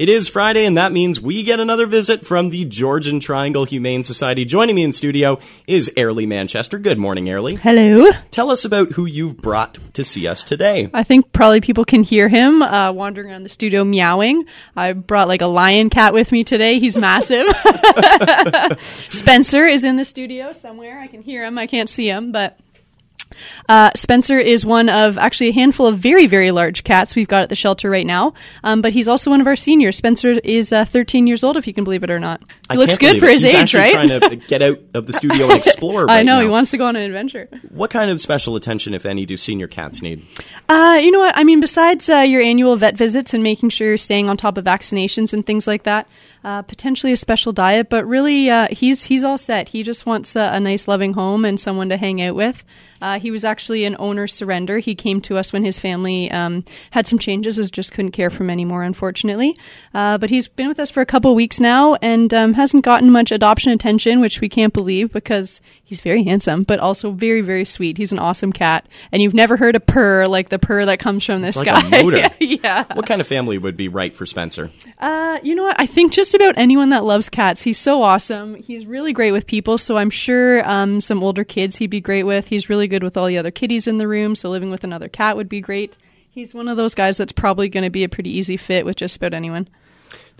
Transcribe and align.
It 0.00 0.08
is 0.08 0.30
Friday, 0.30 0.64
and 0.64 0.78
that 0.78 0.92
means 0.92 1.20
we 1.20 1.42
get 1.42 1.60
another 1.60 1.84
visit 1.84 2.26
from 2.26 2.48
the 2.48 2.64
Georgian 2.64 3.20
Triangle 3.20 3.66
Humane 3.66 4.02
Society. 4.02 4.46
Joining 4.46 4.74
me 4.74 4.82
in 4.82 4.94
studio 4.94 5.38
is 5.66 5.90
Ayrlea 5.94 6.26
Manchester. 6.26 6.78
Good 6.78 6.96
morning, 6.96 7.26
Ayrlea. 7.26 7.58
Hello. 7.58 8.10
Tell 8.30 8.50
us 8.50 8.64
about 8.64 8.92
who 8.92 9.04
you've 9.04 9.42
brought 9.42 9.76
to 9.92 10.02
see 10.02 10.26
us 10.26 10.42
today. 10.42 10.88
I 10.94 11.02
think 11.02 11.30
probably 11.32 11.60
people 11.60 11.84
can 11.84 12.02
hear 12.02 12.30
him 12.30 12.62
uh, 12.62 12.92
wandering 12.92 13.28
around 13.28 13.42
the 13.42 13.50
studio 13.50 13.84
meowing. 13.84 14.46
I 14.74 14.94
brought 14.94 15.28
like 15.28 15.42
a 15.42 15.46
lion 15.46 15.90
cat 15.90 16.14
with 16.14 16.32
me 16.32 16.44
today. 16.44 16.78
He's 16.78 16.96
massive. 16.96 17.46
Spencer 19.10 19.66
is 19.66 19.84
in 19.84 19.96
the 19.96 20.06
studio 20.06 20.54
somewhere. 20.54 20.98
I 20.98 21.08
can 21.08 21.20
hear 21.20 21.44
him. 21.44 21.58
I 21.58 21.66
can't 21.66 21.90
see 21.90 22.08
him, 22.08 22.32
but 22.32 22.58
uh, 23.68 23.90
Spencer 23.94 24.38
is 24.38 24.64
one 24.64 24.88
of 24.88 25.18
actually 25.18 25.48
a 25.48 25.52
handful 25.52 25.86
of 25.86 25.98
very, 25.98 26.26
very 26.26 26.50
large 26.50 26.84
cats 26.84 27.14
we've 27.14 27.28
got 27.28 27.42
at 27.42 27.48
the 27.48 27.54
shelter 27.54 27.88
right 27.90 28.06
now. 28.06 28.34
Um, 28.64 28.82
but 28.82 28.92
he's 28.92 29.08
also 29.08 29.30
one 29.30 29.40
of 29.40 29.46
our 29.46 29.56
seniors. 29.56 29.96
Spencer 29.96 30.30
is 30.44 30.72
uh, 30.72 30.84
13 30.84 31.26
years 31.26 31.44
old, 31.44 31.56
if 31.56 31.66
you 31.66 31.74
can 31.74 31.84
believe 31.84 32.02
it 32.02 32.10
or 32.10 32.18
not. 32.18 32.40
He 32.40 32.46
I 32.70 32.74
looks 32.74 32.98
good 32.98 33.18
for 33.18 33.26
it. 33.26 33.32
his 33.32 33.42
He's 33.42 33.54
age, 33.54 33.74
right? 33.74 33.92
Trying 33.92 34.20
to 34.20 34.36
get 34.36 34.62
out 34.62 34.78
of 34.94 35.06
the 35.06 35.12
studio 35.12 35.46
and 35.48 35.54
explore. 35.58 35.90
Right 36.10 36.20
I 36.20 36.22
know 36.22 36.36
now. 36.36 36.42
he 36.42 36.48
wants 36.48 36.70
to 36.70 36.78
go 36.78 36.86
on 36.86 36.96
an 36.96 37.02
adventure. 37.02 37.48
What 37.70 37.90
kind 37.90 38.10
of 38.10 38.20
special 38.20 38.56
attention, 38.56 38.94
if 38.94 39.04
any, 39.04 39.26
do 39.26 39.36
senior 39.36 39.66
cats 39.66 40.02
need? 40.02 40.24
Uh, 40.68 40.98
you 41.02 41.10
know 41.10 41.18
what? 41.18 41.36
I 41.36 41.44
mean, 41.44 41.60
besides 41.60 42.08
uh, 42.08 42.18
your 42.18 42.40
annual 42.40 42.74
vet 42.76 42.96
visits 42.96 43.34
and 43.34 43.42
making 43.42 43.70
sure 43.70 43.88
you're 43.88 43.96
staying 43.98 44.28
on 44.30 44.36
top 44.36 44.56
of 44.56 44.64
vaccinations 44.64 45.32
and 45.32 45.44
things 45.44 45.66
like 45.66 45.82
that, 45.82 46.06
uh, 46.44 46.62
potentially 46.62 47.12
a 47.12 47.16
special 47.16 47.52
diet, 47.52 47.88
but 47.90 48.06
really, 48.06 48.48
uh, 48.50 48.68
he's 48.70 49.04
he's 49.04 49.24
all 49.24 49.38
set. 49.38 49.68
He 49.68 49.82
just 49.82 50.06
wants 50.06 50.36
uh, 50.36 50.50
a 50.52 50.60
nice, 50.60 50.88
loving 50.88 51.12
home 51.12 51.44
and 51.44 51.58
someone 51.58 51.88
to 51.90 51.96
hang 51.96 52.22
out 52.22 52.34
with. 52.34 52.64
Uh, 53.02 53.18
he 53.18 53.30
was 53.30 53.44
actually 53.46 53.84
an 53.84 53.96
owner 53.98 54.26
surrender. 54.26 54.78
He 54.78 54.94
came 54.94 55.20
to 55.22 55.38
us 55.38 55.52
when 55.54 55.64
his 55.64 55.78
family 55.78 56.30
um, 56.30 56.64
had 56.90 57.06
some 57.06 57.18
changes, 57.18 57.58
as 57.58 57.70
just 57.70 57.92
couldn't 57.92 58.10
care 58.10 58.28
for 58.28 58.42
him 58.42 58.50
anymore, 58.50 58.82
unfortunately. 58.82 59.56
Uh, 59.94 60.18
but 60.18 60.28
he's 60.28 60.48
been 60.48 60.68
with 60.68 60.78
us 60.78 60.90
for 60.90 61.00
a 61.00 61.06
couple 61.06 61.34
weeks 61.34 61.60
now 61.60 61.94
and 62.02 62.32
um, 62.34 62.52
hasn't 62.54 62.84
gotten 62.84 63.10
much 63.10 63.32
adoption 63.32 63.72
attention, 63.72 64.20
which 64.20 64.40
we 64.42 64.50
can't 64.50 64.74
believe 64.74 65.12
because 65.12 65.62
he's 65.82 66.02
very 66.02 66.24
handsome, 66.24 66.62
but 66.62 66.78
also 66.78 67.10
very, 67.10 67.40
very 67.40 67.64
sweet. 67.64 67.96
He's 67.96 68.12
an 68.12 68.18
awesome 68.18 68.52
cat, 68.52 68.86
and 69.12 69.22
you've 69.22 69.34
never 69.34 69.56
heard 69.56 69.76
a 69.76 69.80
purr 69.80 70.26
like 70.26 70.50
the 70.50 70.58
purr 70.58 70.84
that 70.84 70.98
comes 71.00 71.24
from 71.24 71.40
this 71.40 71.56
It's 71.56 71.64
guy. 71.64 71.80
like 71.80 71.84
a 71.86 72.02
motor. 72.02 72.30
yeah. 72.40 72.84
What 72.94 73.06
kind 73.06 73.22
of 73.22 73.26
family 73.26 73.56
would 73.56 73.78
be 73.78 73.88
right 73.88 74.14
for 74.14 74.26
Spencer? 74.26 74.70
Uh, 74.98 75.38
you 75.42 75.54
know 75.54 75.64
what? 75.64 75.80
I 75.80 75.86
think 75.86 76.12
just 76.12 76.29
about 76.34 76.58
anyone 76.58 76.90
that 76.90 77.04
loves 77.04 77.28
cats. 77.28 77.62
He's 77.62 77.78
so 77.78 78.02
awesome. 78.02 78.54
He's 78.54 78.86
really 78.86 79.12
great 79.12 79.32
with 79.32 79.46
people. 79.46 79.78
So 79.78 79.96
I'm 79.96 80.10
sure 80.10 80.68
um, 80.68 81.00
some 81.00 81.22
older 81.22 81.44
kids 81.44 81.76
he'd 81.76 81.88
be 81.88 82.00
great 82.00 82.24
with. 82.24 82.48
He's 82.48 82.68
really 82.68 82.88
good 82.88 83.02
with 83.02 83.16
all 83.16 83.26
the 83.26 83.38
other 83.38 83.50
kitties 83.50 83.86
in 83.86 83.98
the 83.98 84.08
room. 84.08 84.34
So 84.34 84.50
living 84.50 84.70
with 84.70 84.84
another 84.84 85.08
cat 85.08 85.36
would 85.36 85.48
be 85.48 85.60
great. 85.60 85.96
He's 86.30 86.54
one 86.54 86.68
of 86.68 86.76
those 86.76 86.94
guys 86.94 87.16
that's 87.16 87.32
probably 87.32 87.68
going 87.68 87.84
to 87.84 87.90
be 87.90 88.04
a 88.04 88.08
pretty 88.08 88.30
easy 88.30 88.56
fit 88.56 88.84
with 88.84 88.96
just 88.96 89.16
about 89.16 89.34
anyone. 89.34 89.68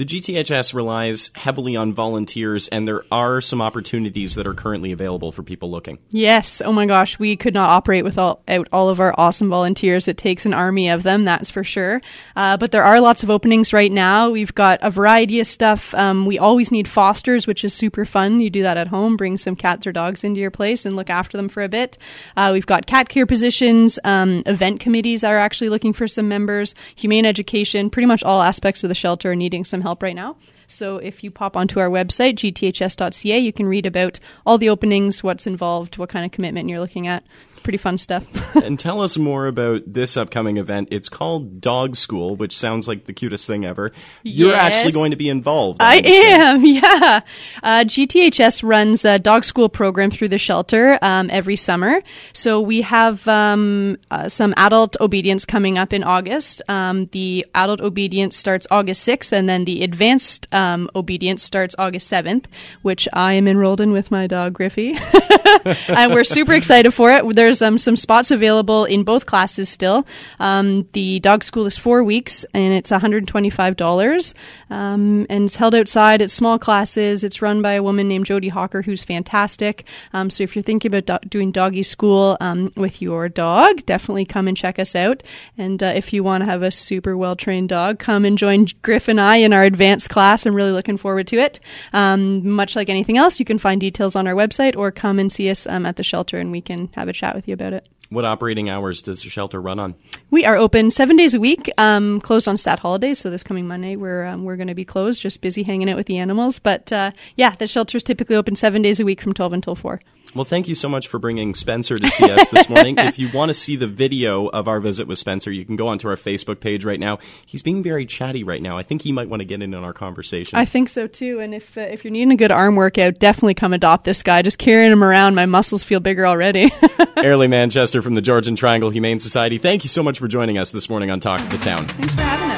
The 0.00 0.06
GTHS 0.06 0.72
relies 0.72 1.30
heavily 1.34 1.76
on 1.76 1.92
volunteers, 1.92 2.68
and 2.68 2.88
there 2.88 3.04
are 3.12 3.42
some 3.42 3.60
opportunities 3.60 4.34
that 4.36 4.46
are 4.46 4.54
currently 4.54 4.92
available 4.92 5.30
for 5.30 5.42
people 5.42 5.70
looking. 5.70 5.98
Yes. 6.08 6.62
Oh 6.64 6.72
my 6.72 6.86
gosh, 6.86 7.18
we 7.18 7.36
could 7.36 7.52
not 7.52 7.68
operate 7.68 8.02
without 8.02 8.40
all 8.72 8.88
of 8.88 8.98
our 8.98 9.14
awesome 9.18 9.50
volunteers. 9.50 10.08
It 10.08 10.16
takes 10.16 10.46
an 10.46 10.54
army 10.54 10.88
of 10.88 11.02
them, 11.02 11.26
that's 11.26 11.50
for 11.50 11.62
sure. 11.62 12.00
Uh, 12.34 12.56
but 12.56 12.70
there 12.70 12.82
are 12.82 12.98
lots 12.98 13.22
of 13.22 13.28
openings 13.28 13.74
right 13.74 13.92
now. 13.92 14.30
We've 14.30 14.54
got 14.54 14.78
a 14.80 14.90
variety 14.90 15.38
of 15.38 15.46
stuff. 15.46 15.92
Um, 15.92 16.24
we 16.24 16.38
always 16.38 16.72
need 16.72 16.88
fosters, 16.88 17.46
which 17.46 17.62
is 17.62 17.74
super 17.74 18.06
fun. 18.06 18.40
You 18.40 18.48
do 18.48 18.62
that 18.62 18.78
at 18.78 18.88
home, 18.88 19.18
bring 19.18 19.36
some 19.36 19.54
cats 19.54 19.86
or 19.86 19.92
dogs 19.92 20.24
into 20.24 20.40
your 20.40 20.50
place 20.50 20.86
and 20.86 20.96
look 20.96 21.10
after 21.10 21.36
them 21.36 21.50
for 21.50 21.62
a 21.62 21.68
bit. 21.68 21.98
Uh, 22.38 22.52
we've 22.54 22.64
got 22.64 22.86
cat 22.86 23.10
care 23.10 23.26
positions, 23.26 23.98
um, 24.04 24.44
event 24.46 24.80
committees 24.80 25.24
are 25.24 25.36
actually 25.36 25.68
looking 25.68 25.92
for 25.92 26.08
some 26.08 26.26
members, 26.26 26.74
humane 26.96 27.26
education, 27.26 27.90
pretty 27.90 28.06
much 28.06 28.22
all 28.22 28.40
aspects 28.40 28.82
of 28.82 28.88
the 28.88 28.94
shelter 28.94 29.32
are 29.32 29.36
needing 29.36 29.62
some 29.62 29.82
help 29.82 29.89
right 30.02 30.14
now. 30.14 30.36
So 30.70 30.98
if 30.98 31.24
you 31.24 31.30
pop 31.30 31.56
onto 31.56 31.80
our 31.80 31.88
website, 31.88 32.34
gths.ca, 32.36 33.38
you 33.38 33.52
can 33.52 33.66
read 33.66 33.86
about 33.86 34.20
all 34.46 34.56
the 34.56 34.68
openings, 34.68 35.22
what's 35.22 35.46
involved, 35.46 35.98
what 35.98 36.08
kind 36.08 36.24
of 36.24 36.30
commitment 36.30 36.68
you're 36.68 36.80
looking 36.80 37.06
at. 37.08 37.24
It's 37.50 37.58
pretty 37.58 37.76
fun 37.78 37.98
stuff. 37.98 38.24
and 38.54 38.78
tell 38.78 39.00
us 39.00 39.18
more 39.18 39.46
about 39.46 39.82
this 39.86 40.16
upcoming 40.16 40.58
event. 40.58 40.88
It's 40.92 41.08
called 41.08 41.60
Dog 41.60 41.96
School, 41.96 42.36
which 42.36 42.56
sounds 42.56 42.86
like 42.86 43.04
the 43.06 43.12
cutest 43.12 43.46
thing 43.46 43.64
ever. 43.64 43.90
You're 44.22 44.52
Yes. 44.52 44.76
actually 44.76 44.92
going 44.92 45.10
to 45.10 45.16
be 45.16 45.28
involved. 45.28 45.82
I 45.82 45.96
understand. 45.98 46.58
am, 46.58 46.64
yeah. 46.64 47.20
Uh, 47.62 47.84
GTHS 47.84 48.62
runs 48.62 49.04
a 49.04 49.18
dog 49.18 49.44
school 49.44 49.68
program 49.68 50.10
through 50.10 50.28
the 50.28 50.38
shelter 50.38 50.98
um, 51.02 51.28
every 51.30 51.56
summer. 51.56 52.00
So 52.32 52.60
we 52.60 52.82
have 52.82 53.26
um, 53.26 53.98
uh, 54.10 54.28
some 54.28 54.54
adult 54.56 54.96
obedience 55.00 55.44
coming 55.44 55.78
up 55.78 55.92
in 55.92 56.04
August. 56.04 56.62
Um, 56.68 57.06
the 57.06 57.44
adult 57.54 57.80
obedience 57.80 58.36
starts 58.36 58.66
August 58.70 59.06
6th, 59.06 59.32
and 59.32 59.48
then 59.48 59.64
the 59.64 59.82
advanced 59.82 60.46
um, 60.60 60.90
obedience 60.94 61.42
starts 61.42 61.74
August 61.78 62.10
7th, 62.10 62.44
which 62.82 63.08
I 63.12 63.32
am 63.34 63.48
enrolled 63.48 63.80
in 63.80 63.92
with 63.92 64.10
my 64.10 64.26
dog 64.26 64.52
Griffey. 64.52 64.98
and 65.88 66.12
we're 66.12 66.24
super 66.24 66.52
excited 66.52 66.92
for 66.92 67.10
it. 67.12 67.34
There's 67.34 67.62
um, 67.62 67.78
some 67.78 67.96
spots 67.96 68.30
available 68.30 68.84
in 68.84 69.04
both 69.04 69.26
classes 69.26 69.68
still. 69.68 70.06
Um, 70.38 70.88
the 70.92 71.20
dog 71.20 71.44
school 71.44 71.66
is 71.66 71.76
four 71.76 72.04
weeks 72.04 72.44
and 72.54 72.72
it's 72.72 72.90
$125. 72.90 74.34
Um, 74.70 75.26
and 75.28 75.44
it's 75.44 75.56
held 75.56 75.74
outside. 75.74 76.22
It's 76.22 76.34
small 76.34 76.58
classes. 76.58 77.24
It's 77.24 77.42
run 77.42 77.62
by 77.62 77.74
a 77.74 77.82
woman 77.82 78.08
named 78.08 78.26
Jody 78.26 78.48
Hawker, 78.48 78.82
who's 78.82 79.04
fantastic. 79.04 79.84
Um, 80.12 80.30
so 80.30 80.44
if 80.44 80.54
you're 80.54 80.62
thinking 80.62 80.94
about 80.94 81.22
do- 81.22 81.28
doing 81.28 81.52
doggy 81.52 81.82
school 81.82 82.36
um, 82.40 82.72
with 82.76 83.02
your 83.02 83.28
dog, 83.28 83.84
definitely 83.86 84.24
come 84.24 84.48
and 84.48 84.56
check 84.56 84.78
us 84.78 84.94
out. 84.94 85.22
And 85.58 85.82
uh, 85.82 85.86
if 85.86 86.12
you 86.12 86.22
want 86.22 86.42
to 86.42 86.46
have 86.46 86.62
a 86.62 86.70
super 86.70 87.16
well 87.16 87.36
trained 87.36 87.68
dog, 87.68 87.98
come 87.98 88.24
and 88.24 88.38
join 88.38 88.66
Griff 88.82 89.08
and 89.08 89.20
I 89.20 89.36
in 89.36 89.52
our 89.52 89.62
advanced 89.62 90.10
class. 90.10 90.46
I'm 90.46 90.54
really 90.54 90.72
looking 90.72 90.96
forward 90.96 91.26
to 91.28 91.38
it. 91.38 91.60
Um, 91.92 92.48
much 92.48 92.76
like 92.76 92.88
anything 92.88 93.16
else, 93.16 93.38
you 93.38 93.44
can 93.44 93.58
find 93.58 93.80
details 93.80 94.16
on 94.16 94.26
our 94.26 94.34
website 94.34 94.76
or 94.76 94.90
come 94.90 95.18
and 95.18 95.32
see 95.32 95.39
us 95.48 95.66
um, 95.66 95.86
at 95.86 95.96
the 95.96 96.02
shelter 96.02 96.38
and 96.38 96.50
we 96.50 96.60
can 96.60 96.90
have 96.94 97.08
a 97.08 97.12
chat 97.12 97.34
with 97.34 97.48
you 97.48 97.54
about 97.54 97.72
it. 97.72 97.88
What 98.10 98.24
operating 98.24 98.68
hours 98.68 99.02
does 99.02 99.22
the 99.22 99.30
shelter 99.30 99.60
run 99.60 99.78
on? 99.78 99.94
We 100.30 100.44
are 100.44 100.56
open 100.56 100.90
seven 100.90 101.16
days 101.16 101.32
a 101.32 101.38
week, 101.38 101.70
um, 101.78 102.20
closed 102.20 102.48
on 102.48 102.56
stat 102.56 102.80
holidays. 102.80 103.20
So 103.20 103.30
this 103.30 103.44
coming 103.44 103.68
Monday, 103.68 103.94
we're 103.94 104.26
um, 104.26 104.42
we're 104.42 104.56
going 104.56 104.66
to 104.66 104.74
be 104.74 104.84
closed, 104.84 105.22
just 105.22 105.40
busy 105.40 105.62
hanging 105.62 105.88
out 105.88 105.96
with 105.96 106.08
the 106.08 106.18
animals. 106.18 106.58
But 106.58 106.92
uh, 106.92 107.12
yeah, 107.36 107.54
the 107.54 107.68
shelter 107.68 107.96
is 107.96 108.02
typically 108.02 108.34
open 108.34 108.56
seven 108.56 108.82
days 108.82 108.98
a 108.98 109.04
week 109.04 109.20
from 109.20 109.32
twelve 109.32 109.52
until 109.52 109.76
four. 109.76 110.00
Well, 110.34 110.44
thank 110.44 110.68
you 110.68 110.74
so 110.74 110.88
much 110.88 111.08
for 111.08 111.18
bringing 111.18 111.54
Spencer 111.54 111.98
to 111.98 112.08
see 112.08 112.30
us 112.30 112.48
this 112.48 112.68
morning. 112.68 112.94
if 112.98 113.18
you 113.18 113.28
want 113.32 113.48
to 113.50 113.54
see 113.54 113.76
the 113.76 113.86
video 113.86 114.46
of 114.46 114.68
our 114.68 114.80
visit 114.80 115.08
with 115.08 115.18
Spencer, 115.18 115.50
you 115.50 115.64
can 115.64 115.76
go 115.76 115.88
onto 115.88 116.08
our 116.08 116.16
Facebook 116.16 116.60
page 116.60 116.84
right 116.84 117.00
now. 117.00 117.18
He's 117.46 117.62
being 117.62 117.82
very 117.82 118.06
chatty 118.06 118.44
right 118.44 118.62
now. 118.62 118.78
I 118.78 118.82
think 118.82 119.02
he 119.02 119.12
might 119.12 119.28
want 119.28 119.40
to 119.40 119.44
get 119.44 119.62
in 119.62 119.74
on 119.74 119.82
our 119.82 119.92
conversation. 119.92 120.58
I 120.58 120.64
think 120.64 120.88
so 120.88 121.06
too. 121.06 121.40
And 121.40 121.54
if 121.54 121.76
uh, 121.76 121.82
if 121.82 122.04
you're 122.04 122.12
needing 122.12 122.32
a 122.32 122.36
good 122.36 122.52
arm 122.52 122.76
workout, 122.76 123.18
definitely 123.18 123.54
come 123.54 123.72
adopt 123.72 124.04
this 124.04 124.22
guy. 124.22 124.42
Just 124.42 124.58
carrying 124.58 124.92
him 124.92 125.02
around, 125.02 125.34
my 125.34 125.46
muscles 125.46 125.82
feel 125.82 126.00
bigger 126.00 126.26
already. 126.26 126.70
Ayrlea 127.20 127.50
Manchester 127.50 128.02
from 128.02 128.14
the 128.14 128.22
Georgian 128.22 128.54
Triangle 128.54 128.90
Humane 128.90 129.18
Society. 129.18 129.58
Thank 129.58 129.84
you 129.84 129.88
so 129.88 130.02
much 130.02 130.18
for 130.18 130.28
joining 130.28 130.58
us 130.58 130.70
this 130.70 130.88
morning 130.88 131.10
on 131.10 131.20
Talk 131.20 131.40
of 131.40 131.50
the 131.50 131.58
Town. 131.58 131.86
Thanks 131.86 132.14
for 132.14 132.22
having 132.22 132.44
us. 132.44 132.50